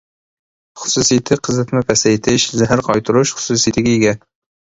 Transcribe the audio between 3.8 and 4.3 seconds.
ئىگە.